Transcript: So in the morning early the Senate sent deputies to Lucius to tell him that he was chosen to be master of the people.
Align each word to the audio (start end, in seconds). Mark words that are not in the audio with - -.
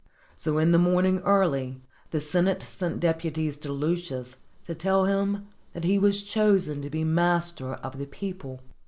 So 0.35 0.57
in 0.57 0.71
the 0.71 0.79
morning 0.79 1.19
early 1.19 1.79
the 2.09 2.19
Senate 2.19 2.63
sent 2.63 2.99
deputies 2.99 3.55
to 3.57 3.71
Lucius 3.71 4.35
to 4.65 4.73
tell 4.73 5.05
him 5.05 5.45
that 5.73 5.83
he 5.83 5.99
was 5.99 6.23
chosen 6.23 6.81
to 6.81 6.89
be 6.89 7.03
master 7.03 7.75
of 7.75 7.99
the 7.99 8.07
people. 8.07 8.61